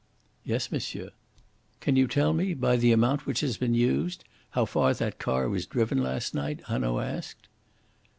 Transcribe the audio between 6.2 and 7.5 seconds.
night?" Hanaud asked.